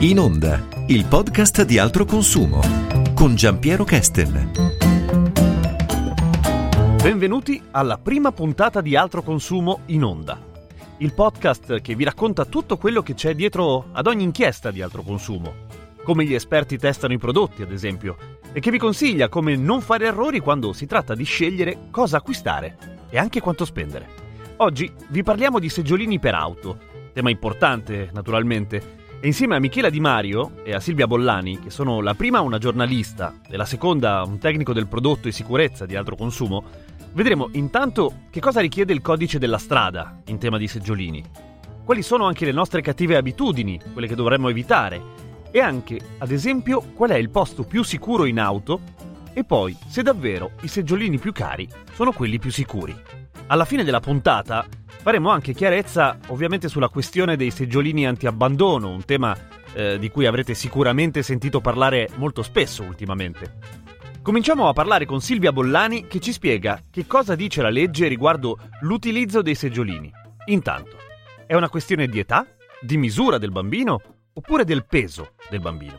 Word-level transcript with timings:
In 0.00 0.20
Onda, 0.20 0.64
il 0.86 1.06
podcast 1.06 1.64
di 1.64 1.76
altro 1.76 2.04
consumo 2.04 2.60
con 3.14 3.34
Giampiero 3.34 3.82
Kesten. 3.82 4.52
Benvenuti 7.02 7.60
alla 7.72 7.98
prima 7.98 8.30
puntata 8.30 8.80
di 8.80 8.94
Altro 8.94 9.22
Consumo 9.22 9.80
in 9.86 10.04
Onda. 10.04 10.40
Il 10.98 11.12
podcast 11.14 11.80
che 11.80 11.96
vi 11.96 12.04
racconta 12.04 12.44
tutto 12.44 12.76
quello 12.76 13.02
che 13.02 13.14
c'è 13.14 13.34
dietro 13.34 13.86
ad 13.90 14.06
ogni 14.06 14.22
inchiesta 14.22 14.70
di 14.70 14.82
altro 14.82 15.02
consumo. 15.02 15.66
Come 16.04 16.24
gli 16.24 16.34
esperti 16.34 16.78
testano 16.78 17.14
i 17.14 17.18
prodotti, 17.18 17.62
ad 17.62 17.72
esempio, 17.72 18.16
e 18.52 18.60
che 18.60 18.70
vi 18.70 18.78
consiglia 18.78 19.28
come 19.28 19.56
non 19.56 19.80
fare 19.80 20.06
errori 20.06 20.38
quando 20.38 20.72
si 20.72 20.86
tratta 20.86 21.16
di 21.16 21.24
scegliere 21.24 21.88
cosa 21.90 22.18
acquistare 22.18 22.76
e 23.10 23.18
anche 23.18 23.40
quanto 23.40 23.64
spendere. 23.64 24.06
Oggi 24.58 24.88
vi 25.08 25.24
parliamo 25.24 25.58
di 25.58 25.68
seggiolini 25.68 26.20
per 26.20 26.36
auto, 26.36 26.78
tema 27.12 27.30
importante 27.30 28.10
naturalmente, 28.12 28.97
e 29.20 29.26
insieme 29.26 29.56
a 29.56 29.58
Michela 29.58 29.90
Di 29.90 29.98
Mario 29.98 30.62
e 30.62 30.74
a 30.74 30.80
Silvia 30.80 31.08
Bollani, 31.08 31.58
che 31.58 31.70
sono 31.70 32.00
la 32.00 32.14
prima 32.14 32.40
una 32.40 32.58
giornalista 32.58 33.40
e 33.48 33.56
la 33.56 33.64
seconda 33.64 34.22
un 34.24 34.38
tecnico 34.38 34.72
del 34.72 34.86
prodotto 34.86 35.26
e 35.26 35.32
sicurezza 35.32 35.86
di 35.86 35.96
altro 35.96 36.14
consumo, 36.14 36.64
vedremo 37.12 37.48
intanto 37.52 38.22
che 38.30 38.38
cosa 38.38 38.60
richiede 38.60 38.92
il 38.92 39.00
codice 39.00 39.38
della 39.38 39.58
strada 39.58 40.20
in 40.26 40.38
tema 40.38 40.56
di 40.56 40.68
seggiolini, 40.68 41.24
quali 41.84 42.02
sono 42.02 42.26
anche 42.26 42.44
le 42.44 42.52
nostre 42.52 42.80
cattive 42.80 43.16
abitudini, 43.16 43.80
quelle 43.92 44.06
che 44.06 44.14
dovremmo 44.14 44.50
evitare, 44.50 45.02
e 45.50 45.58
anche, 45.58 45.98
ad 46.18 46.30
esempio, 46.30 46.80
qual 46.94 47.10
è 47.10 47.16
il 47.16 47.30
posto 47.30 47.64
più 47.64 47.82
sicuro 47.82 48.24
in 48.24 48.38
auto? 48.38 48.80
E 49.32 49.42
poi 49.42 49.76
se 49.88 50.02
davvero 50.02 50.52
i 50.60 50.68
seggiolini 50.68 51.18
più 51.18 51.32
cari 51.32 51.68
sono 51.92 52.12
quelli 52.12 52.38
più 52.38 52.52
sicuri. 52.52 52.94
Alla 53.46 53.64
fine 53.64 53.82
della 53.82 54.00
puntata 54.00 54.66
Faremo 55.08 55.30
anche 55.30 55.54
chiarezza 55.54 56.18
ovviamente 56.26 56.68
sulla 56.68 56.90
questione 56.90 57.36
dei 57.36 57.50
seggiolini 57.50 58.06
anti-abbandono, 58.06 58.90
un 58.90 59.06
tema 59.06 59.34
eh, 59.72 59.98
di 59.98 60.10
cui 60.10 60.26
avrete 60.26 60.52
sicuramente 60.52 61.22
sentito 61.22 61.62
parlare 61.62 62.10
molto 62.16 62.42
spesso 62.42 62.82
ultimamente. 62.82 63.54
Cominciamo 64.20 64.68
a 64.68 64.74
parlare 64.74 65.06
con 65.06 65.22
Silvia 65.22 65.50
Bollani 65.50 66.06
che 66.08 66.20
ci 66.20 66.30
spiega 66.30 66.82
che 66.90 67.06
cosa 67.06 67.34
dice 67.34 67.62
la 67.62 67.70
legge 67.70 68.06
riguardo 68.06 68.58
l'utilizzo 68.80 69.40
dei 69.40 69.54
seggiolini. 69.54 70.12
Intanto, 70.48 70.98
è 71.46 71.54
una 71.54 71.70
questione 71.70 72.06
di 72.06 72.18
età, 72.18 72.46
di 72.78 72.98
misura 72.98 73.38
del 73.38 73.50
bambino 73.50 74.02
oppure 74.34 74.64
del 74.64 74.84
peso 74.84 75.32
del 75.48 75.60
bambino? 75.60 75.98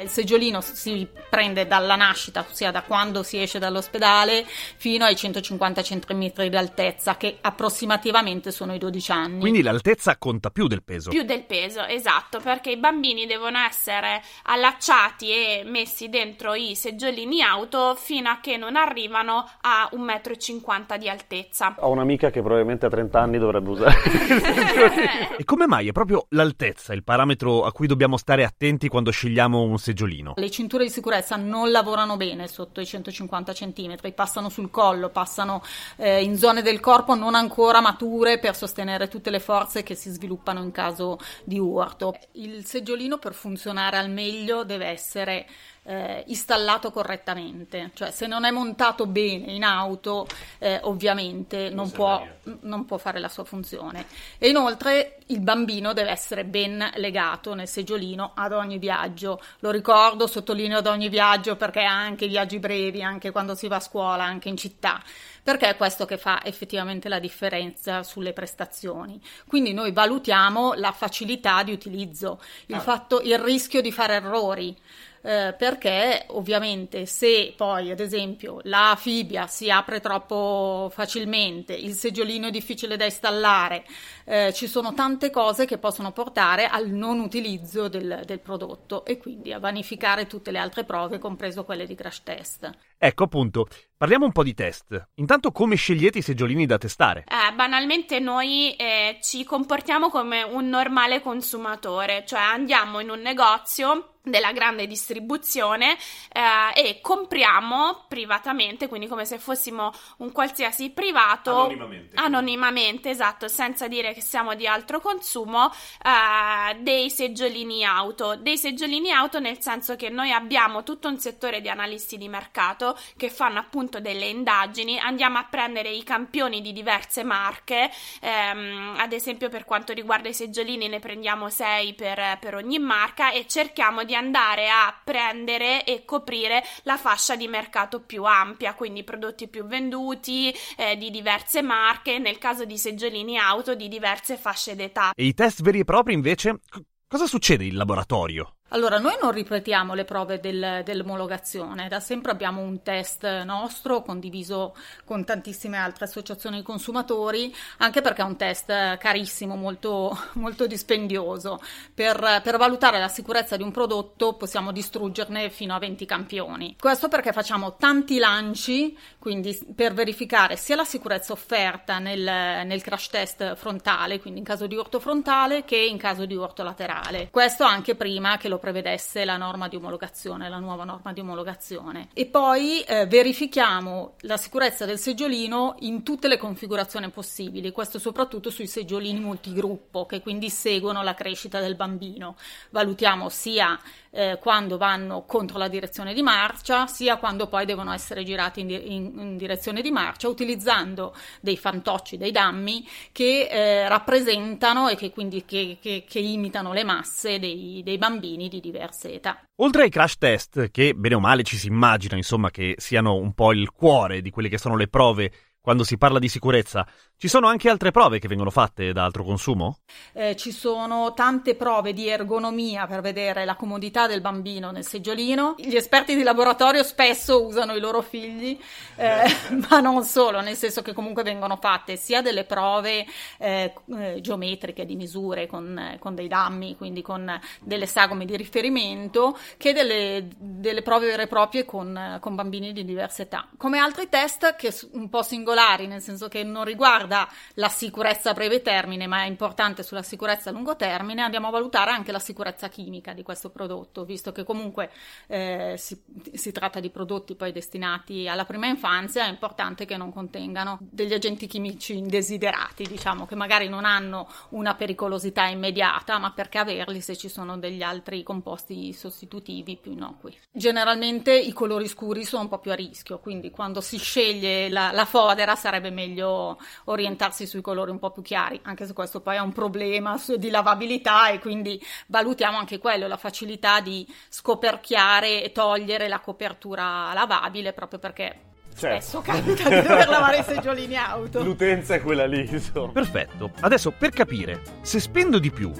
Il 0.00 0.08
seggiolino 0.08 0.62
si 0.62 1.06
prende 1.28 1.66
dalla 1.66 1.94
nascita, 1.94 2.46
ossia 2.48 2.70
da 2.70 2.82
quando 2.82 3.22
si 3.22 3.40
esce 3.40 3.58
dall'ospedale, 3.58 4.46
fino 4.46 5.04
ai 5.04 5.14
150 5.14 5.82
cm 5.82 6.48
di 6.48 6.56
altezza, 6.56 7.18
che 7.18 7.36
approssimativamente 7.38 8.50
sono 8.50 8.74
i 8.74 8.78
12 8.78 9.12
anni. 9.12 9.40
Quindi 9.40 9.60
l'altezza 9.60 10.16
conta 10.16 10.48
più 10.48 10.68
del 10.68 10.82
peso? 10.82 11.10
Più 11.10 11.22
del 11.22 11.44
peso, 11.44 11.84
esatto, 11.84 12.40
perché 12.40 12.70
i 12.70 12.78
bambini 12.78 13.26
devono 13.26 13.58
essere 13.58 14.22
allacciati 14.44 15.28
e 15.30 15.62
messi 15.66 16.08
dentro 16.08 16.54
i 16.54 16.74
seggiolini 16.74 17.42
auto 17.42 17.94
fino 17.94 18.30
a 18.30 18.38
che 18.40 18.56
non 18.56 18.76
arrivano 18.76 19.46
a 19.60 19.86
1,50 19.92 20.94
m 20.94 20.96
di 20.96 21.08
altezza. 21.10 21.74
Ho 21.78 21.90
un'amica 21.90 22.30
che 22.30 22.40
probabilmente 22.40 22.86
a 22.86 22.88
30 22.88 23.20
anni 23.20 23.38
dovrebbe 23.38 23.68
usare. 23.68 23.96
e 25.36 25.44
come 25.44 25.66
mai 25.66 25.88
è 25.88 25.92
proprio 25.92 26.24
l'altezza 26.30 26.94
il 26.94 27.04
parametro 27.04 27.64
a 27.64 27.72
cui 27.72 27.86
dobbiamo 27.86 28.16
stare 28.16 28.44
attenti 28.44 28.88
quando 28.88 29.10
scegliamo 29.10 29.60
un 29.60 29.76
seggiolino? 29.76 29.88
Seggiolino. 29.90 30.34
Le 30.36 30.50
cinture 30.50 30.84
di 30.84 30.90
sicurezza 30.90 31.36
non 31.36 31.70
lavorano 31.70 32.16
bene 32.16 32.46
sotto 32.46 32.80
i 32.80 32.86
150 32.86 33.52
cm, 33.52 33.96
passano 34.14 34.48
sul 34.48 34.70
collo, 34.70 35.10
passano 35.10 35.62
eh, 35.96 36.22
in 36.22 36.36
zone 36.36 36.62
del 36.62 36.80
corpo 36.80 37.14
non 37.14 37.34
ancora 37.34 37.80
mature 37.80 38.38
per 38.38 38.56
sostenere 38.56 39.08
tutte 39.08 39.30
le 39.30 39.40
forze 39.40 39.82
che 39.82 39.94
si 39.94 40.10
sviluppano 40.10 40.62
in 40.62 40.70
caso 40.70 41.18
di 41.44 41.58
urto. 41.58 42.14
Il 42.32 42.64
seggiolino 42.64 43.18
per 43.18 43.34
funzionare 43.34 43.96
al 43.96 44.10
meglio 44.10 44.64
deve 44.64 44.86
essere 44.86 45.46
eh, 45.90 46.22
installato 46.28 46.92
correttamente, 46.92 47.90
cioè 47.94 48.12
se 48.12 48.28
non 48.28 48.44
è 48.44 48.52
montato 48.52 49.06
bene 49.06 49.50
in 49.50 49.64
auto 49.64 50.28
eh, 50.58 50.78
ovviamente 50.84 51.68
non 51.68 51.90
può, 51.90 52.24
non 52.60 52.84
può, 52.84 52.96
fare 52.96 53.18
la 53.18 53.28
sua 53.28 53.42
funzione. 53.42 54.06
E 54.38 54.48
inoltre 54.48 55.18
il 55.26 55.40
bambino 55.40 55.92
deve 55.92 56.10
essere 56.10 56.44
ben 56.44 56.92
legato 56.94 57.54
nel 57.54 57.66
seggiolino 57.66 58.32
ad 58.36 58.52
ogni 58.52 58.78
viaggio, 58.78 59.42
lo 59.58 59.72
ricordo, 59.72 60.28
sottolineo 60.28 60.78
ad 60.78 60.86
ogni 60.86 61.08
viaggio 61.08 61.56
perché 61.56 61.82
anche 61.82 62.26
i 62.26 62.28
viaggi 62.28 62.60
brevi, 62.60 63.02
anche 63.02 63.32
quando 63.32 63.56
si 63.56 63.66
va 63.66 63.76
a 63.76 63.80
scuola, 63.80 64.22
anche 64.22 64.48
in 64.48 64.56
città 64.56 65.02
perché 65.42 65.70
è 65.70 65.76
questo 65.76 66.04
che 66.04 66.18
fa 66.18 66.44
effettivamente 66.44 67.08
la 67.08 67.18
differenza 67.18 68.02
sulle 68.02 68.34
prestazioni. 68.34 69.20
Quindi 69.46 69.72
noi 69.72 69.90
valutiamo 69.90 70.74
la 70.74 70.92
facilità 70.92 71.62
di 71.62 71.72
utilizzo, 71.72 72.40
il, 72.66 72.74
ah. 72.74 72.80
fatto, 72.80 73.20
il 73.22 73.38
rischio 73.38 73.80
di 73.80 73.90
fare 73.90 74.14
errori 74.16 74.76
eh, 75.22 75.54
perché 75.56 76.24
ovviamente 76.28 77.06
se 77.06 77.52
poi 77.56 77.90
ad 77.90 78.00
esempio 78.00 78.60
la 78.64 78.96
fibbia 78.98 79.46
si 79.46 79.70
apre 79.70 80.00
troppo 80.00 80.90
facilmente, 80.92 81.74
il 81.74 81.92
seggiolino 81.92 82.46
è 82.46 82.50
difficile 82.50 82.96
da 82.96 83.04
installare, 83.04 83.84
eh, 84.24 84.52
ci 84.52 84.66
sono 84.66 84.94
tante 84.94 85.30
cose 85.30 85.66
che 85.66 85.78
possono 85.78 86.12
portare 86.12 86.66
al 86.66 86.88
non 86.88 87.20
utilizzo 87.20 87.88
del, 87.88 88.22
del 88.24 88.40
prodotto 88.40 89.04
e 89.04 89.18
quindi 89.18 89.52
a 89.52 89.58
vanificare 89.58 90.26
tutte 90.26 90.50
le 90.50 90.58
altre 90.58 90.84
prove, 90.84 91.18
compreso 91.18 91.64
quelle 91.64 91.86
di 91.86 91.94
crash 91.94 92.22
test. 92.22 92.70
Ecco 92.96 93.24
appunto, 93.24 93.66
parliamo 93.96 94.26
un 94.26 94.32
po' 94.32 94.42
di 94.42 94.54
test. 94.54 95.08
Intanto 95.14 95.52
come 95.52 95.74
scegliete 95.74 96.18
i 96.18 96.22
seggiolini 96.22 96.66
da 96.66 96.78
testare? 96.78 97.24
Eh, 97.26 97.54
banalmente 97.54 98.18
noi 98.18 98.74
eh, 98.76 99.18
ci 99.22 99.44
comportiamo 99.44 100.10
come 100.10 100.42
un 100.42 100.68
normale 100.68 101.20
consumatore, 101.20 102.24
cioè 102.26 102.40
andiamo 102.40 103.00
in 103.00 103.10
un 103.10 103.20
negozio 103.20 104.19
della 104.22 104.52
grande 104.52 104.86
distribuzione 104.86 105.96
eh, 106.32 106.80
e 106.80 107.00
compriamo 107.00 108.04
privatamente, 108.06 108.86
quindi 108.86 109.06
come 109.06 109.24
se 109.24 109.38
fossimo 109.38 109.92
un 110.18 110.30
qualsiasi 110.32 110.90
privato. 110.90 111.60
Anonimamente, 111.60 112.16
anonimamente 112.16 113.10
esatto, 113.10 113.48
senza 113.48 113.88
dire 113.88 114.12
che 114.12 114.20
siamo 114.20 114.54
di 114.54 114.66
altro 114.66 115.00
consumo, 115.00 115.70
eh, 116.04 116.74
dei 116.80 117.10
seggiolini 117.10 117.84
auto, 117.84 118.36
dei 118.36 118.58
seggiolini 118.58 119.10
auto 119.10 119.40
nel 119.40 119.60
senso 119.60 119.96
che 119.96 120.10
noi 120.10 120.32
abbiamo 120.32 120.82
tutto 120.82 121.08
un 121.08 121.18
settore 121.18 121.60
di 121.60 121.68
analisti 121.68 122.18
di 122.18 122.28
mercato 122.28 122.98
che 123.16 123.30
fanno 123.30 123.58
appunto 123.58 124.00
delle 124.00 124.26
indagini, 124.26 124.98
andiamo 124.98 125.38
a 125.38 125.46
prendere 125.48 125.90
i 125.90 126.02
campioni 126.02 126.60
di 126.60 126.72
diverse 126.72 127.24
marche, 127.24 127.90
ehm, 128.20 128.96
ad 128.98 129.12
esempio 129.12 129.48
per 129.48 129.64
quanto 129.64 129.92
riguarda 129.94 130.28
i 130.28 130.34
seggiolini 130.34 130.88
ne 130.88 130.98
prendiamo 130.98 131.48
6 131.48 131.94
per, 131.94 132.38
per 132.38 132.54
ogni 132.54 132.78
marca 132.78 133.30
e 133.32 133.46
cerchiamo 133.46 134.04
di 134.04 134.14
andare 134.20 134.68
a 134.68 134.94
prendere 135.02 135.84
e 135.84 136.04
coprire 136.04 136.62
la 136.82 136.96
fascia 136.96 137.34
di 137.36 137.48
mercato 137.48 138.00
più 138.00 138.24
ampia, 138.24 138.74
quindi 138.74 139.02
prodotti 139.02 139.48
più 139.48 139.64
venduti 139.64 140.54
eh, 140.76 140.96
di 140.96 141.10
diverse 141.10 141.62
marche, 141.62 142.18
nel 142.18 142.38
caso 142.38 142.64
di 142.64 142.78
seggiolini 142.78 143.38
auto 143.38 143.74
di 143.74 143.88
diverse 143.88 144.36
fasce 144.36 144.76
d'età. 144.76 145.12
E 145.14 145.24
i 145.24 145.34
test 145.34 145.62
veri 145.62 145.80
e 145.80 145.84
propri 145.84 146.12
invece, 146.12 146.60
c- 146.68 146.80
cosa 147.08 147.26
succede 147.26 147.64
in 147.64 147.76
laboratorio? 147.76 148.56
Allora, 148.72 148.98
noi 148.98 149.16
non 149.20 149.32
ripetiamo 149.32 149.94
le 149.94 150.04
prove 150.04 150.38
del, 150.38 150.82
dell'omologazione, 150.84 151.88
da 151.88 151.98
sempre 151.98 152.30
abbiamo 152.30 152.60
un 152.60 152.82
test 152.82 153.42
nostro 153.42 154.02
condiviso 154.02 154.76
con 155.04 155.24
tantissime 155.24 155.76
altre 155.76 156.04
associazioni 156.04 156.58
di 156.58 156.62
consumatori, 156.62 157.52
anche 157.78 158.00
perché 158.00 158.22
è 158.22 158.24
un 158.24 158.36
test 158.36 158.96
carissimo, 158.98 159.56
molto, 159.56 160.16
molto 160.34 160.68
dispendioso. 160.68 161.58
Per, 161.92 162.40
per, 162.44 162.58
valutare 162.58 163.00
la 163.00 163.08
sicurezza 163.08 163.56
di 163.56 163.64
un 163.64 163.72
prodotto 163.72 164.34
possiamo 164.34 164.70
distruggerne 164.70 165.50
fino 165.50 165.74
a 165.74 165.78
20 165.80 166.06
campioni. 166.06 166.76
Questo 166.78 167.08
perché 167.08 167.32
facciamo 167.32 167.74
tanti 167.74 168.18
lanci, 168.18 168.96
quindi 169.18 169.58
per 169.74 169.94
verificare 169.94 170.54
sia 170.54 170.76
la 170.76 170.84
sicurezza 170.84 171.32
offerta 171.32 171.98
nel, 171.98 172.20
nel 172.20 172.82
crash 172.82 173.08
test 173.08 173.56
frontale, 173.56 174.20
quindi 174.20 174.38
in 174.38 174.44
caso 174.44 174.68
di 174.68 174.76
urto 174.76 175.00
frontale, 175.00 175.64
che 175.64 175.76
in 175.76 175.98
caso 175.98 176.24
di 176.24 176.36
urto 176.36 176.62
laterale. 176.62 177.30
Questo 177.32 177.64
anche 177.64 177.96
prima 177.96 178.36
che 178.36 178.48
lo 178.48 178.58
prevedesse 178.60 179.24
la 179.24 179.36
norma 179.36 179.66
di 179.66 179.74
omologazione, 179.74 180.48
la 180.48 180.60
nuova 180.60 180.84
norma 180.84 181.12
di 181.12 181.18
omologazione. 181.18 182.10
E 182.14 182.26
poi 182.26 182.82
eh, 182.82 183.06
verifichiamo 183.06 184.14
la 184.20 184.36
sicurezza 184.36 184.86
del 184.86 184.98
seggiolino 184.98 185.74
in 185.80 186.04
tutte 186.04 186.28
le 186.28 186.36
configurazioni 186.36 187.10
possibili, 187.10 187.72
questo 187.72 187.98
soprattutto 187.98 188.50
sui 188.50 188.68
seggiolini 188.68 189.18
multigruppo 189.18 190.06
che 190.06 190.20
quindi 190.20 190.48
seguono 190.48 191.02
la 191.02 191.14
crescita 191.14 191.58
del 191.58 191.74
bambino. 191.74 192.36
Valutiamo 192.70 193.28
sia 193.28 193.78
eh, 194.10 194.38
quando 194.40 194.76
vanno 194.76 195.24
contro 195.24 195.58
la 195.58 195.68
direzione 195.68 196.14
di 196.14 196.22
marcia, 196.22 196.86
sia 196.86 197.16
quando 197.16 197.46
poi 197.46 197.64
devono 197.64 197.92
essere 197.92 198.24
girati 198.24 198.60
in, 198.60 198.70
in, 198.70 199.12
in 199.18 199.36
direzione 199.36 199.82
di 199.82 199.90
marcia, 199.90 200.28
utilizzando 200.28 201.14
dei 201.40 201.56
fantocci, 201.56 202.16
dei 202.16 202.32
dammi 202.32 202.86
che 203.12 203.48
eh, 203.50 203.88
rappresentano 203.88 204.88
e 204.88 204.96
che 204.96 205.10
quindi 205.10 205.44
che, 205.44 205.78
che, 205.80 206.04
che 206.06 206.18
imitano 206.18 206.72
le 206.72 206.84
masse 206.84 207.38
dei, 207.38 207.82
dei 207.84 207.98
bambini 207.98 208.48
di 208.50 208.60
diverse 208.60 209.14
età. 209.14 209.42
Oltre 209.62 209.84
ai 209.84 209.88
crash 209.88 210.18
test, 210.18 210.70
che 210.70 210.92
bene 210.94 211.14
o 211.14 211.20
male 211.20 211.42
ci 211.42 211.56
si 211.56 211.68
immagina, 211.68 212.16
insomma, 212.16 212.50
che 212.50 212.74
siano 212.76 213.14
un 213.14 213.32
po' 213.32 213.52
il 213.52 213.70
cuore 213.70 214.20
di 214.20 214.30
quelle 214.30 214.50
che 214.50 214.58
sono 214.58 214.76
le 214.76 214.88
prove 214.88 215.32
quando 215.60 215.84
si 215.84 215.98
parla 215.98 216.18
di 216.18 216.28
sicurezza, 216.28 216.86
ci 217.16 217.28
sono 217.28 217.48
anche 217.48 217.68
altre 217.68 217.90
prove 217.90 218.18
che 218.18 218.28
vengono 218.28 218.48
fatte 218.48 218.92
da 218.92 219.04
altro 219.04 219.24
consumo? 219.24 219.80
Eh, 220.14 220.34
ci 220.36 220.52
sono 220.52 221.12
tante 221.12 221.54
prove 221.54 221.92
di 221.92 222.08
ergonomia 222.08 222.86
per 222.86 223.02
vedere 223.02 223.44
la 223.44 223.56
comodità 223.56 224.06
del 224.06 224.22
bambino 224.22 224.70
nel 224.70 224.86
seggiolino. 224.86 225.56
Gli 225.58 225.76
esperti 225.76 226.16
di 226.16 226.22
laboratorio 226.22 226.82
spesso 226.82 227.44
usano 227.44 227.74
i 227.74 227.80
loro 227.80 228.00
figli, 228.00 228.58
eh, 228.96 229.24
ma 229.68 229.80
non 229.80 230.02
solo, 230.04 230.40
nel 230.40 230.56
senso 230.56 230.80
che 230.80 230.94
comunque 230.94 231.22
vengono 231.22 231.58
fatte 231.60 231.96
sia 231.96 232.22
delle 232.22 232.44
prove 232.44 233.04
eh, 233.38 233.74
eh 233.98 234.20
geometriche 234.22 234.86
di 234.86 234.96
misure 234.96 235.46
con, 235.46 235.98
con, 235.98 236.14
dei 236.14 236.26
dammi, 236.26 236.74
quindi 236.76 237.02
con 237.02 237.38
delle 237.60 237.86
sagome 237.86 238.24
di 238.24 238.34
riferimento, 238.34 239.36
che 239.58 239.74
delle, 239.74 240.26
delle 240.38 240.80
prove 240.80 241.06
vere 241.06 241.24
e 241.24 241.26
proprie 241.26 241.66
con, 241.66 242.16
con 242.18 242.34
bambini 242.34 242.72
di 242.72 242.86
diverse 242.86 243.22
età. 243.22 243.46
Come 243.58 243.78
altri 243.78 244.08
test 244.08 244.56
che 244.56 244.74
un 244.92 245.10
po' 245.10 245.22
singolari, 245.50 245.86
nel 245.86 246.00
senso 246.00 246.28
che 246.28 246.44
non 246.44 246.64
riguarda 246.64 247.28
la 247.54 247.68
sicurezza 247.68 248.30
a 248.30 248.34
breve 248.34 248.62
termine, 248.62 249.06
ma 249.06 249.22
è 249.22 249.26
importante 249.26 249.82
sulla 249.82 250.02
sicurezza 250.02 250.50
a 250.50 250.52
lungo 250.52 250.76
termine, 250.76 251.22
andiamo 251.22 251.48
a 251.48 251.50
valutare 251.50 251.90
anche 251.90 252.12
la 252.12 252.18
sicurezza 252.18 252.68
chimica 252.68 253.12
di 253.12 253.22
questo 253.22 253.50
prodotto, 253.50 254.04
visto 254.04 254.32
che 254.32 254.44
comunque 254.44 254.90
eh, 255.26 255.74
si, 255.76 256.00
si, 256.32 256.52
tratta 256.52 256.80
di 256.80 256.90
prodotti 256.90 257.34
poi 257.34 257.52
destinati 257.52 258.28
alla 258.28 258.44
prima 258.44 258.66
infanzia, 258.66 259.26
è 259.26 259.28
importante 259.28 259.84
che 259.84 259.96
non 259.96 260.12
contengano 260.12 260.78
degli 260.80 261.12
agenti 261.12 261.46
chimici 261.46 261.96
indesiderati, 261.96 262.84
diciamo, 262.84 263.26
che 263.26 263.34
magari 263.34 263.68
non 263.68 263.84
hanno 263.84 264.28
una 264.50 264.74
pericolosità 264.74 265.46
immediata, 265.46 266.18
ma 266.18 266.32
perché 266.32 266.58
averli 266.58 267.00
se 267.00 267.16
ci 267.16 267.28
sono 267.28 267.58
degli 267.58 267.82
altri 267.82 268.22
composti 268.22 268.92
sostitutivi 268.92 269.76
più 269.76 269.92
innocui. 269.92 270.36
Generalmente 270.52 271.36
i 271.36 271.52
colori 271.52 271.88
scuri 271.88 272.24
sono 272.24 272.42
un 272.42 272.48
po' 272.48 272.58
più 272.58 272.70
a 272.70 272.74
rischio, 272.74 273.18
quindi 273.18 273.50
quando 273.50 273.80
si 273.80 273.98
sceglie 273.98 274.68
la, 274.68 274.92
la 274.92 275.04
fodera 275.40 275.56
sarebbe 275.56 275.90
meglio 275.90 276.58
orientarsi 276.84 277.46
sui 277.46 277.60
colori 277.60 277.90
un 277.90 277.98
po' 277.98 278.10
più 278.10 278.22
chiari, 278.22 278.60
anche 278.64 278.86
se 278.86 278.92
questo 278.92 279.20
poi 279.20 279.36
è 279.36 279.40
un 279.40 279.52
problema 279.52 280.20
di 280.36 280.50
lavabilità 280.50 281.30
e 281.30 281.38
quindi 281.38 281.82
valutiamo 282.08 282.58
anche 282.58 282.78
quello, 282.78 283.06
la 283.06 283.16
facilità 283.16 283.80
di 283.80 284.06
scoperchiare 284.28 285.42
e 285.42 285.52
togliere 285.52 286.08
la 286.08 286.20
copertura 286.20 287.12
lavabile 287.14 287.72
proprio 287.72 287.98
perché 287.98 288.48
Certo. 288.72 289.00
Spesso 289.00 289.20
capita 289.20 289.68
di 289.68 289.86
dover 289.86 290.08
lavare 290.08 290.38
i 290.38 290.42
seggiolini 290.42 290.96
auto. 290.96 291.42
L'utenza 291.42 291.96
è 291.96 292.00
quella 292.00 292.24
lì. 292.24 292.48
Insomma. 292.48 292.92
Perfetto. 292.92 293.50
Adesso 293.60 293.90
per 293.90 294.10
capire, 294.10 294.62
se 294.80 295.00
spendo 295.00 295.38
di 295.38 295.50
più, 295.50 295.70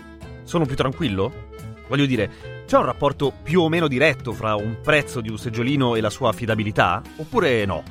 sono 0.43 0.67
più 0.67 0.75
tranquillo? 0.75 1.49
Voglio 1.89 2.05
dire, 2.05 2.65
c'è 2.67 2.77
un 2.77 2.85
rapporto 2.85 3.33
più 3.43 3.62
o 3.62 3.69
meno 3.69 3.89
diretto 3.89 4.33
fra 4.33 4.55
un 4.57 4.81
prezzo 4.83 5.23
di 5.23 5.31
un 5.31 5.39
seggiolino 5.39 5.95
e 5.95 6.01
la 6.01 6.11
sua 6.11 6.31
affidabilità? 6.31 7.01
Oppure 7.17 7.65
no? 7.65 7.85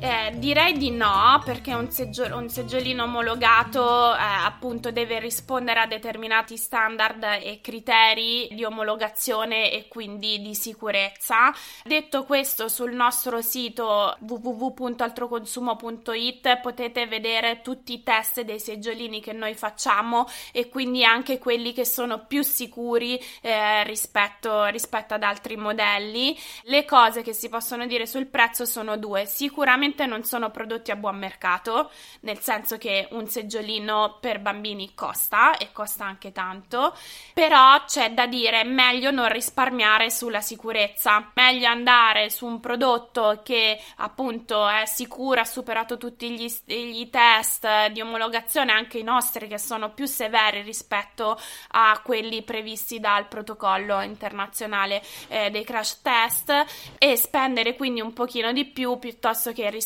Eh, 0.00 0.32
direi 0.36 0.78
di 0.78 0.92
no, 0.92 1.42
perché 1.44 1.74
un, 1.74 1.90
seggio- 1.90 2.32
un 2.36 2.48
seggiolino 2.48 3.02
omologato 3.02 4.14
eh, 4.14 4.18
appunto 4.20 4.92
deve 4.92 5.18
rispondere 5.18 5.80
a 5.80 5.88
determinati 5.88 6.56
standard 6.56 7.20
e 7.42 7.58
criteri 7.60 8.46
di 8.52 8.62
omologazione 8.62 9.72
e 9.72 9.88
quindi 9.88 10.40
di 10.40 10.54
sicurezza. 10.54 11.52
Detto 11.82 12.22
questo, 12.22 12.68
sul 12.68 12.92
nostro 12.92 13.42
sito 13.42 14.16
www.altroconsumo.it 14.20 16.60
potete 16.60 17.08
vedere 17.08 17.60
tutti 17.60 17.94
i 17.94 18.04
test 18.04 18.42
dei 18.42 18.60
seggiolini 18.60 19.20
che 19.20 19.32
noi 19.32 19.54
facciamo 19.54 20.28
e 20.52 20.68
quindi 20.68 21.04
anche 21.04 21.38
quelli 21.38 21.72
che 21.72 21.84
sono 21.84 22.24
più 22.24 22.42
sicuri 22.42 23.20
eh, 23.40 23.82
rispetto, 23.82 24.66
rispetto 24.66 25.14
ad 25.14 25.24
altri 25.24 25.56
modelli. 25.56 26.38
Le 26.66 26.84
cose 26.84 27.22
che 27.22 27.32
si 27.32 27.48
possono 27.48 27.84
dire 27.88 28.06
sul 28.06 28.26
prezzo 28.26 28.64
sono 28.64 28.96
due. 28.96 29.26
Sicuramente 29.26 29.86
sicuramente 29.88 30.06
non 30.06 30.24
sono 30.24 30.50
prodotti 30.50 30.90
a 30.90 30.96
buon 30.96 31.16
mercato, 31.16 31.90
nel 32.20 32.40
senso 32.40 32.76
che 32.76 33.08
un 33.12 33.26
seggiolino 33.26 34.18
per 34.20 34.40
bambini 34.40 34.94
costa 34.94 35.56
e 35.56 35.70
costa 35.72 36.04
anche 36.04 36.32
tanto, 36.32 36.94
però 37.32 37.82
c'è 37.84 38.12
da 38.12 38.26
dire 38.26 38.64
meglio 38.64 39.10
non 39.10 39.28
risparmiare 39.28 40.10
sulla 40.10 40.40
sicurezza, 40.40 41.30
meglio 41.34 41.68
andare 41.68 42.30
su 42.30 42.46
un 42.46 42.60
prodotto 42.60 43.40
che 43.42 43.80
appunto 43.96 44.68
è 44.68 44.84
sicuro, 44.86 45.40
ha 45.40 45.44
superato 45.44 45.96
tutti 45.96 46.30
gli, 46.30 46.46
gli 46.64 47.08
test 47.08 47.88
di 47.88 48.00
omologazione, 48.00 48.72
anche 48.72 48.98
i 48.98 49.02
nostri 49.02 49.48
che 49.48 49.58
sono 49.58 49.90
più 49.90 50.06
severi 50.06 50.62
rispetto 50.62 51.38
a 51.68 52.00
quelli 52.04 52.42
previsti 52.42 53.00
dal 53.00 53.26
protocollo 53.26 54.00
internazionale 54.02 55.02
eh, 55.28 55.50
dei 55.50 55.64
crash 55.64 56.02
test 56.02 56.64
e 56.98 57.16
spendere 57.16 57.74
quindi 57.74 58.00
un 58.00 58.12
pochino 58.12 58.52
di 58.52 58.66
più 58.66 58.98
piuttosto 58.98 59.52
che 59.52 59.70
risparmiare 59.70 59.77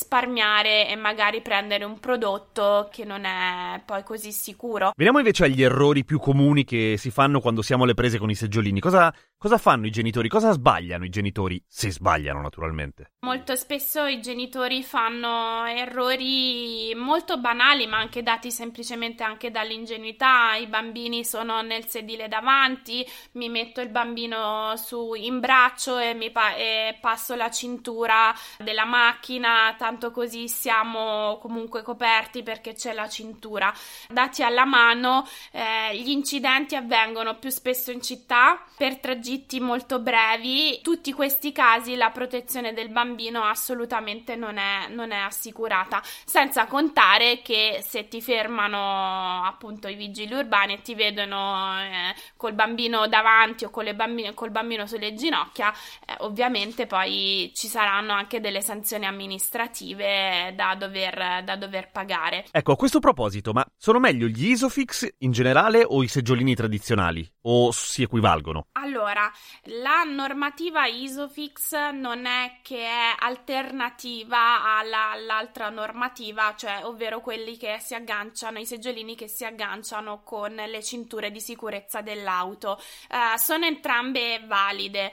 e 0.89 0.97
magari 0.97 1.41
prendere 1.41 1.85
un 1.85 1.99
prodotto 2.01 2.89
che 2.91 3.05
non 3.05 3.25
è 3.25 3.81
poi 3.85 4.03
così 4.03 4.33
sicuro. 4.33 4.93
Veniamo 4.97 5.19
invece 5.19 5.45
agli 5.45 5.63
errori 5.63 6.05
più 6.05 6.19
comuni 6.19 6.65
che 6.65 6.97
si 6.99 7.11
fanno 7.11 7.41
quando 7.41 7.63
siamo 7.63 7.85
alle 7.85 7.95
prese 7.95 8.19
con 8.19 8.31
i 8.31 8.35
seggiolini. 8.35 8.81
Cosa, 8.81 9.13
cosa 9.43 9.59
fanno 9.59 9.87
i 9.87 9.91
genitori? 9.91 10.29
Cosa 10.29 10.53
sbagliano 10.53 11.05
i 11.05 11.09
genitori? 11.09 11.61
Se 11.67 11.91
sbagliano, 11.91 12.41
naturalmente. 12.41 13.11
Molto 13.27 13.57
spesso 13.57 14.05
i 14.05 14.21
genitori 14.21 14.85
fanno 14.85 15.65
errori 15.65 16.95
molto 16.95 17.39
banali, 17.39 17.89
ma 17.89 17.97
anche 17.97 18.23
dati 18.23 18.53
semplicemente 18.53 19.25
anche 19.25 19.51
dall'ingenuità. 19.51 20.55
I 20.55 20.69
bambini 20.69 21.25
sono 21.25 21.61
nel 21.61 21.89
sedile 21.89 22.29
davanti, 22.29 23.05
mi 23.33 23.49
metto 23.49 23.81
il 23.81 23.89
bambino 23.89 24.77
su 24.77 25.15
in 25.15 25.41
braccio 25.41 25.99
e, 25.99 26.15
mi 26.15 26.31
pa- 26.31 26.55
e 26.55 26.97
passo 27.01 27.35
la 27.35 27.51
cintura 27.51 28.33
della 28.59 28.85
macchina 28.85 29.75
tanto 29.77 30.13
così 30.13 30.49
siamo 30.49 31.39
comunque 31.39 31.83
coperti 31.83 32.45
perché 32.45 32.75
c'è 32.75 32.93
la 32.93 33.09
cintura. 33.09 33.75
Dati 34.09 34.45
alla 34.45 34.65
mano, 34.65 35.27
eh, 35.51 35.97
gli 35.97 36.11
incidenti 36.11 36.77
avvengono 36.77 37.39
più 37.41 37.51
spesso 37.51 37.91
in 37.91 38.03
città 38.03 38.65
per 38.77 39.01
tragitti 39.33 39.61
molto 39.61 39.99
brevi. 39.99 40.81
Tutti 40.83 41.13
questi 41.13 41.53
casi 41.53 41.97
la 41.97 42.11
protezione 42.11 42.75
del 42.75 42.91
bambino 42.91 43.43
assolutamente 43.43 44.37
non 44.37 44.59
è, 44.59 44.89
non 44.91 45.11
è 45.11 45.17
assicurata, 45.17 46.03
senza 46.25 46.67
contare 46.67 47.41
che 47.41 47.81
se 47.83 48.09
ti 48.09 48.21
fermano 48.21 49.45
appunto 49.45 49.89
i 49.89 49.95
vigili 49.95 50.35
urbani 50.35 50.75
e 50.75 50.83
ti 50.83 50.95
vedono 50.95 51.81
eh, 51.81 52.15
col 52.37 52.53
bambino 52.53 53.07
davanti 53.09 53.65
o 53.65 53.71
con 53.71 53.85
le 53.85 53.95
bambine, 53.95 54.35
col 54.35 54.51
bambino 54.51 54.87
sulle 54.87 55.15
ginocchia, 55.15 55.73
eh, 56.07 56.15
ovviamente 56.19 56.87
poi 56.87 57.51
ci 57.55 57.69
saranno 57.69 58.13
anche 58.13 58.41
delle 58.41 58.61
sanzioni 58.61 59.07
amministrative 59.07 59.21
amministrative 59.63 60.53
da 60.55 60.75
dover, 60.75 61.45
da 61.45 61.57
dover 61.57 61.91
pagare. 61.91 62.45
Ecco, 62.51 62.73
a 62.73 62.77
questo 62.77 62.99
proposito, 62.99 63.53
ma 63.53 63.65
sono 63.77 63.99
meglio 63.99 64.27
gli 64.27 64.51
Isofix 64.51 65.09
in 65.19 65.31
generale 65.31 65.85
o 65.85 66.03
i 66.03 66.09
seggiolini 66.09 66.55
tradizionali? 66.55 67.29
O 67.43 67.71
si 67.73 68.03
equivalgono? 68.03 68.67
Allora, 68.73 69.22
la 69.65 70.05
normativa 70.05 70.87
Isofix 70.87 71.91
non 71.91 72.27
è 72.27 72.59
che 72.63 72.85
è 72.85 73.15
alternativa 73.19 74.77
alla, 74.77 75.11
all'altra 75.11 75.69
normativa, 75.69 76.55
cioè 76.57 76.81
ovvero 76.85 77.21
quelli 77.21 77.57
che 77.57 77.79
si 77.81 77.95
agganciano, 77.95 78.59
i 78.59 78.67
seggiolini 78.67 79.15
che 79.15 79.29
si 79.29 79.45
agganciano 79.45 80.23
con 80.23 80.55
le 80.55 80.83
cinture 80.83 81.31
di 81.31 81.41
sicurezza 81.41 82.01
dell'auto. 82.01 82.81
Uh, 83.11 83.37
sono 83.37 83.67
entrambe 83.67 84.43
valide. 84.47 85.13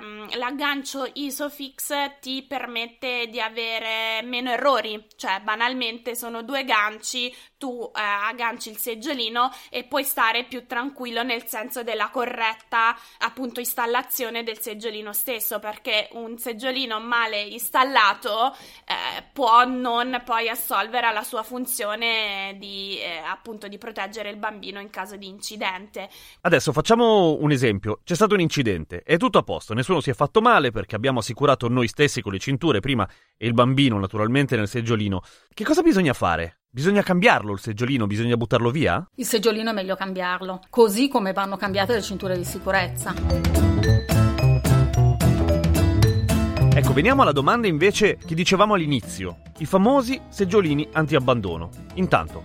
Um, 0.00 0.28
l'aggancio 0.36 1.08
Isofix 1.12 2.18
ti 2.20 2.42
permette 2.42 3.28
di 3.28 3.40
avere 3.40 4.22
meno 4.22 4.50
errori, 4.50 5.06
cioè 5.16 5.40
banalmente 5.40 6.14
sono 6.14 6.42
due 6.42 6.64
ganci, 6.64 7.34
tu 7.58 7.90
eh, 7.94 8.00
agganci 8.00 8.70
il 8.70 8.78
seggiolino 8.78 9.50
e 9.68 9.84
puoi 9.84 10.04
stare 10.04 10.44
più 10.44 10.66
tranquillo 10.66 11.22
nel 11.22 11.44
senso 11.46 11.82
della 11.82 12.08
corretta 12.08 12.96
appunto 13.18 13.60
installazione 13.60 14.44
del 14.44 14.60
seggiolino 14.60 15.12
stesso, 15.12 15.58
perché 15.58 16.08
un 16.12 16.38
seggiolino 16.38 17.00
male 17.00 17.42
installato 17.42 18.54
eh, 18.86 19.24
può 19.32 19.66
non 19.66 20.22
poi 20.24 20.48
assolvere 20.48 21.06
alla 21.06 21.24
sua 21.24 21.42
funzione 21.42 22.56
di 22.58 22.98
eh, 23.00 23.18
appunto 23.18 23.68
di 23.68 23.76
proteggere 23.76 24.30
il 24.30 24.36
bambino 24.36 24.80
in 24.80 24.90
caso 24.90 25.16
di 25.16 25.26
incidente. 25.26 26.08
Adesso 26.42 26.72
facciamo 26.72 27.36
un 27.40 27.50
esempio, 27.50 28.00
c'è 28.04 28.14
stato 28.14 28.34
un 28.34 28.40
incidente, 28.40 29.02
è 29.02 29.16
tutto 29.16 29.38
a 29.38 29.42
posto, 29.42 29.74
nessuno 29.74 30.00
si 30.00 30.10
è 30.10 30.14
fatto 30.14 30.40
male 30.40 30.70
perché 30.70 30.94
abbiamo 30.94 31.18
assicurato 31.18 31.68
noi 31.68 31.88
stessi 31.88 32.22
con 32.22 32.32
le 32.32 32.38
cinture 32.38 32.78
prima 32.78 33.08
e 33.36 33.46
il 33.46 33.52
bambino 33.52 33.98
naturalmente 33.98 34.56
nel 34.56 34.68
seggiolino. 34.68 35.22
Che 35.52 35.64
cosa 35.64 35.82
bisogna 35.82 36.12
fare? 36.12 36.57
Bisogna 36.70 37.02
cambiarlo 37.02 37.54
il 37.54 37.60
seggiolino, 37.60 38.06
bisogna 38.06 38.36
buttarlo 38.36 38.70
via? 38.70 39.02
Il 39.14 39.24
seggiolino 39.24 39.70
è 39.70 39.72
meglio 39.72 39.96
cambiarlo, 39.96 40.60
così 40.68 41.08
come 41.08 41.32
vanno 41.32 41.56
cambiate 41.56 41.94
le 41.94 42.02
cinture 42.02 42.36
di 42.36 42.44
sicurezza. 42.44 43.14
Ecco, 46.74 46.92
veniamo 46.92 47.22
alla 47.22 47.32
domanda 47.32 47.66
invece 47.66 48.18
che 48.18 48.34
dicevamo 48.34 48.74
all'inizio, 48.74 49.38
i 49.60 49.64
famosi 49.64 50.20
seggiolini 50.28 50.86
anti-abbandono. 50.92 51.70
Intanto, 51.94 52.44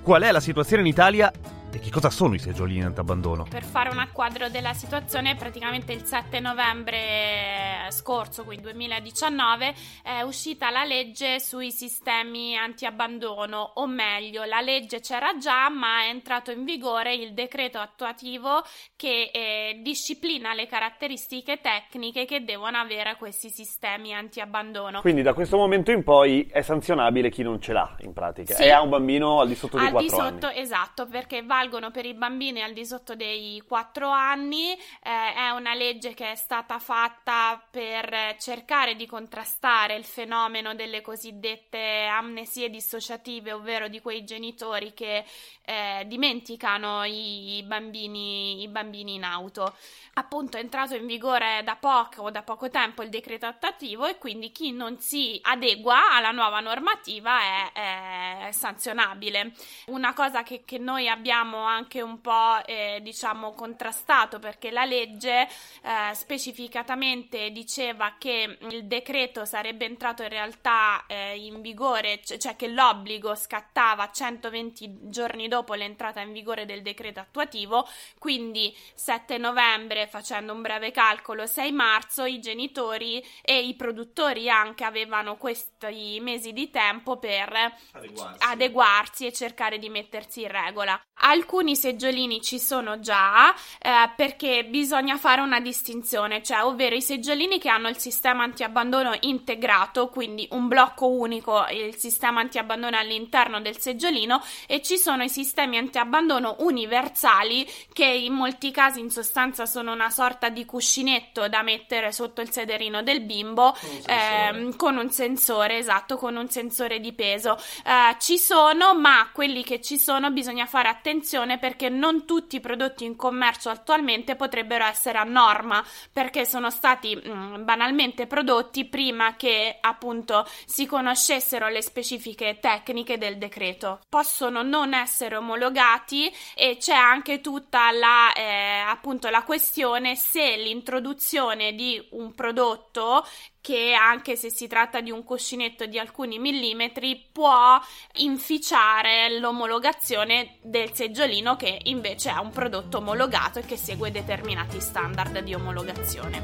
qual 0.00 0.22
è 0.22 0.30
la 0.30 0.38
situazione 0.38 0.82
in 0.82 0.88
Italia 0.88 1.32
E 1.76 1.78
che 1.78 1.90
cosa 1.90 2.08
sono 2.08 2.32
i 2.32 2.38
seggiolini 2.38 2.84
antiabbandono? 2.84 3.44
Per 3.50 3.62
fare 3.62 3.90
un 3.90 4.08
quadro 4.10 4.48
della 4.48 4.72
situazione, 4.72 5.36
praticamente 5.36 5.92
il 5.92 6.04
7 6.04 6.40
novembre 6.40 7.86
scorso, 7.90 8.44
quindi 8.44 8.62
2019, 8.62 9.74
è 10.02 10.22
uscita 10.22 10.70
la 10.70 10.84
legge 10.84 11.38
sui 11.38 11.70
sistemi 11.70 12.56
antiabbandono, 12.56 13.72
o 13.74 13.86
meglio, 13.86 14.44
la 14.44 14.62
legge 14.62 15.00
c'era 15.00 15.36
già, 15.36 15.68
ma 15.68 16.04
è 16.04 16.08
entrato 16.08 16.50
in 16.50 16.64
vigore 16.64 17.14
il 17.14 17.34
decreto 17.34 17.76
attuativo 17.76 18.64
che 18.96 19.30
eh, 19.30 19.80
disciplina 19.82 20.54
le 20.54 20.66
caratteristiche 20.66 21.60
tecniche 21.60 22.24
che 22.24 22.42
devono 22.42 22.78
avere 22.78 23.16
questi 23.18 23.50
sistemi 23.50 24.14
antiabbandono. 24.14 25.02
Quindi 25.02 25.20
da 25.20 25.34
questo 25.34 25.58
momento 25.58 25.90
in 25.90 26.02
poi 26.02 26.48
è 26.50 26.62
sanzionabile 26.62 27.28
chi 27.28 27.42
non 27.42 27.60
ce 27.60 27.74
l'ha, 27.74 27.96
in 27.98 28.14
pratica. 28.14 28.54
Sì. 28.54 28.62
E 28.62 28.70
ha 28.70 28.80
un 28.80 28.88
bambino 28.88 29.40
al 29.40 29.48
di 29.48 29.54
sotto 29.54 29.76
dei 29.76 29.88
al 29.88 29.92
4 29.92 30.08
di 30.08 30.22
sotto, 30.22 30.46
anni. 30.46 30.58
esatto, 30.58 31.06
perché 31.06 31.42
valgono 31.66 31.90
per 31.90 32.06
i 32.06 32.14
bambini 32.14 32.62
al 32.62 32.72
di 32.72 32.86
sotto 32.86 33.16
dei 33.16 33.60
4 33.66 34.08
anni. 34.08 34.72
eh, 34.72 35.34
è 35.34 35.50
una 35.50 35.74
legge 35.74 36.14
che 36.14 36.30
è 36.30 36.34
stata 36.36 36.78
fatta 36.78 37.60
per 37.70 38.36
cercare 38.38 38.94
di 38.94 39.06
contrastare 39.06 39.96
il 39.96 40.04
fenomeno 40.04 40.74
delle 40.74 41.00
cosiddette 41.00 42.06
amnesie 42.06 42.70
dissociative, 42.70 43.52
ovvero 43.52 43.88
di 43.88 44.00
quei 44.00 44.24
genitori 44.24 44.94
che 44.94 45.24
eh, 45.62 46.04
dimenticano 46.06 47.02
i, 47.04 47.62
bambini, 47.66 48.62
i 48.62 48.68
bambini 48.68 49.14
in 49.14 49.24
auto. 49.24 49.74
Appunto 50.14 50.56
è 50.56 50.60
entrato 50.60 50.94
in 50.94 51.06
vigore 51.06 51.62
da 51.64 51.76
poco 51.76 52.22
o 52.22 52.30
da 52.30 52.42
poco 52.42 52.70
tempo 52.70 53.02
il 53.02 53.10
decreto 53.10 53.46
attuativo 53.46 54.06
e 54.06 54.16
quindi 54.18 54.52
chi 54.52 54.72
non 54.72 54.98
si 54.98 55.38
adegua 55.42 56.12
alla 56.12 56.30
nuova 56.30 56.60
normativa 56.60 57.40
è, 57.72 58.46
è 58.46 58.52
sanzionabile. 58.52 59.52
Una 59.86 60.14
cosa 60.14 60.42
che, 60.42 60.62
che 60.64 60.78
noi 60.78 61.08
abbiamo 61.08 61.55
anche 61.56 62.00
un 62.02 62.20
po' 62.20 62.64
eh, 62.64 63.00
diciamo 63.02 63.52
contrastato 63.52 64.38
perché 64.38 64.70
la 64.70 64.84
legge 64.84 65.48
eh, 65.82 66.14
specificatamente 66.14 67.50
diceva 67.50 68.14
che 68.18 68.58
il 68.70 68.86
decreto 68.86 69.44
sarebbe 69.44 69.84
entrato 69.84 70.22
in 70.22 70.28
realtà 70.28 71.04
eh, 71.06 71.36
in 71.36 71.60
vigore, 71.60 72.20
cioè 72.22 72.56
che 72.56 72.68
l'obbligo 72.68 73.34
scattava 73.34 74.10
120 74.10 75.10
giorni 75.10 75.48
dopo 75.48 75.74
l'entrata 75.74 76.20
in 76.20 76.32
vigore 76.32 76.64
del 76.66 76.82
decreto 76.82 77.20
attuativo, 77.20 77.88
quindi 78.18 78.74
7 78.94 79.38
novembre 79.38 80.06
facendo 80.06 80.52
un 80.52 80.62
breve 80.62 80.90
calcolo 80.90 81.46
6 81.46 81.72
marzo 81.72 82.24
i 82.24 82.40
genitori 82.40 83.24
e 83.42 83.60
i 83.60 83.74
produttori 83.74 84.48
anche 84.48 84.84
avevano 84.84 85.36
questi 85.36 86.18
mesi 86.20 86.52
di 86.52 86.70
tempo 86.70 87.18
per 87.18 87.74
Adeguarsi. 87.92 88.44
adeguarsi 88.44 89.26
e 89.26 89.32
cercare 89.32 89.78
di 89.78 89.88
mettersi 89.88 90.42
in 90.42 90.50
regola. 90.50 91.00
Alcuni 91.36 91.76
seggiolini 91.76 92.40
ci 92.40 92.58
sono 92.58 92.98
già 92.98 93.54
eh, 93.78 94.10
perché 94.16 94.64
bisogna 94.64 95.18
fare 95.18 95.42
una 95.42 95.60
distinzione, 95.60 96.42
cioè 96.42 96.64
ovvero 96.64 96.94
i 96.96 97.02
seggiolini 97.02 97.58
che 97.58 97.68
hanno 97.68 97.90
il 97.90 97.98
sistema 97.98 98.42
antiabbandono 98.42 99.14
integrato, 99.20 100.08
quindi 100.08 100.48
un 100.52 100.66
blocco 100.66 101.08
unico, 101.08 101.66
il 101.70 101.94
sistema 101.96 102.40
antiabbandono 102.40 102.96
all'interno 102.96 103.60
del 103.60 103.78
seggiolino 103.78 104.42
e 104.66 104.80
ci 104.80 104.96
sono 104.96 105.24
i 105.24 105.28
sistemi 105.28 105.76
antiabbandono 105.76 106.56
universali 106.60 107.70
che 107.92 108.06
in 108.06 108.32
molti 108.32 108.70
casi 108.70 109.00
in 109.00 109.10
sostanza 109.10 109.66
sono 109.66 109.92
una 109.92 110.08
sorta 110.08 110.48
di 110.48 110.64
cuscinetto 110.64 111.48
da 111.50 111.60
mettere 111.60 112.12
sotto 112.12 112.40
il 112.40 112.50
sederino 112.50 113.02
del 113.02 113.20
bimbo 113.20 113.76
Con 113.78 113.90
un 113.90 114.00
sensore. 114.00 114.58
ehm, 114.58 114.76
con 114.76 114.96
un 114.96 115.10
sensore, 115.10 115.76
esatto, 115.76 116.16
con 116.16 116.34
un 116.36 116.48
sensore 116.48 116.98
di 116.98 117.12
peso. 117.12 117.58
Eh, 117.84 118.16
ci 118.20 118.38
sono, 118.38 118.94
ma 118.94 119.28
quelli 119.34 119.62
che 119.62 119.82
ci 119.82 119.98
sono 119.98 120.30
bisogna 120.30 120.64
fare 120.64 120.88
attenzione 120.88 121.24
perché 121.58 121.88
non 121.88 122.24
tutti 122.24 122.56
i 122.56 122.60
prodotti 122.60 123.04
in 123.04 123.16
commercio 123.16 123.68
attualmente 123.68 124.36
potrebbero 124.36 124.84
essere 124.84 125.18
a 125.18 125.24
norma 125.24 125.84
perché 126.12 126.44
sono 126.44 126.70
stati 126.70 127.16
mm, 127.16 127.64
banalmente 127.64 128.26
prodotti 128.26 128.84
prima 128.84 129.36
che 129.36 129.78
appunto 129.80 130.46
si 130.64 130.86
conoscessero 130.86 131.68
le 131.68 131.82
specifiche 131.82 132.58
tecniche 132.60 133.18
del 133.18 133.38
decreto. 133.38 134.00
Possono 134.08 134.62
non 134.62 134.94
essere 134.94 135.36
omologati 135.36 136.32
e 136.54 136.76
c'è 136.78 136.94
anche 136.94 137.40
tutta 137.40 137.90
la 137.90 138.32
eh, 138.32 138.84
appunto 138.86 139.28
la 139.28 139.42
questione 139.42 140.14
se 140.14 140.56
l'introduzione 140.56 141.74
di 141.74 142.04
un 142.10 142.34
prodotto 142.34 143.26
che 143.66 143.94
anche 143.94 144.36
se 144.36 144.48
si 144.48 144.68
tratta 144.68 145.00
di 145.00 145.10
un 145.10 145.24
cuscinetto 145.24 145.86
di 145.86 145.98
alcuni 145.98 146.38
millimetri 146.38 147.20
può 147.32 147.80
inficiare 148.18 149.40
l'omologazione 149.40 150.58
del 150.62 150.92
seggiolino 150.92 151.56
che 151.56 151.80
invece 151.86 152.30
è 152.30 152.38
un 152.38 152.50
prodotto 152.50 152.98
omologato 152.98 153.58
e 153.58 153.62
che 153.62 153.76
segue 153.76 154.12
determinati 154.12 154.80
standard 154.80 155.40
di 155.40 155.52
omologazione. 155.52 156.40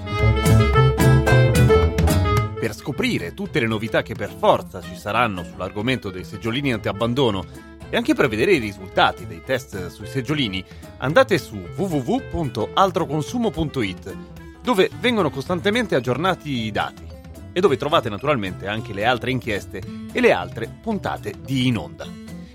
Per 2.58 2.74
scoprire 2.74 3.34
tutte 3.34 3.60
le 3.60 3.68
novità 3.68 4.02
che 4.02 4.16
per 4.16 4.34
forza 4.36 4.82
ci 4.82 4.96
saranno 4.96 5.44
sull'argomento 5.44 6.10
dei 6.10 6.24
seggiolini 6.24 6.72
antiabbandono 6.72 7.44
e 7.88 7.96
anche 7.96 8.14
per 8.14 8.26
vedere 8.26 8.54
i 8.54 8.58
risultati 8.58 9.28
dei 9.28 9.44
test 9.44 9.90
sui 9.90 10.08
seggiolini, 10.08 10.64
andate 10.96 11.38
su 11.38 11.54
www.altroconsumo.it, 11.76 14.16
dove 14.60 14.90
vengono 14.98 15.30
costantemente 15.30 15.94
aggiornati 15.94 16.64
i 16.64 16.72
dati 16.72 17.10
e 17.52 17.60
dove 17.60 17.76
trovate 17.76 18.08
naturalmente 18.08 18.66
anche 18.66 18.92
le 18.92 19.04
altre 19.04 19.30
inchieste 19.30 19.82
e 20.12 20.20
le 20.20 20.32
altre 20.32 20.68
puntate 20.80 21.34
di 21.40 21.66
In 21.66 21.76
Onda. 21.76 22.06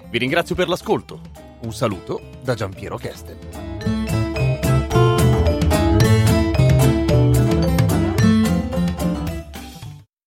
Vi 0.09 0.17
ringrazio 0.17 0.55
per 0.55 0.67
l'ascolto. 0.67 1.21
Un 1.61 1.73
saluto 1.73 2.21
da 2.43 2.53
Giampiero 2.53 2.97
Cheste. 2.97 3.96